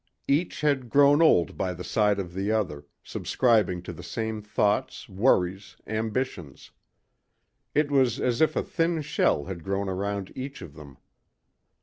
Each 0.27 0.61
had 0.61 0.89
grown 0.89 1.21
old 1.21 1.55
by 1.59 1.75
the 1.75 1.83
side 1.83 2.17
of 2.17 2.33
the 2.33 2.51
other, 2.51 2.87
subscribing 3.03 3.83
to 3.83 3.93
the 3.93 4.01
same 4.01 4.41
thoughts, 4.41 5.07
worries, 5.07 5.77
ambitions. 5.85 6.71
It 7.75 7.91
was 7.91 8.19
as 8.19 8.41
if 8.41 8.55
a 8.55 8.63
thin 8.63 9.03
shell 9.03 9.45
had 9.45 9.63
grown 9.63 9.87
around 9.89 10.31
each 10.35 10.63
of 10.63 10.73
them. 10.73 10.97